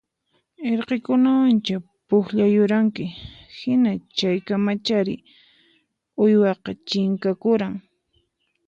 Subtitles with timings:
[0.71, 1.75] Irqikunawancha
[2.07, 3.05] pukllayuranki
[3.57, 5.15] hina chaykamachari
[6.21, 7.75] uwihaqa chinkakuran